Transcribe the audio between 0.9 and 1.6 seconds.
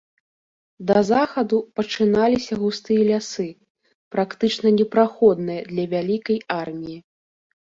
Да захаду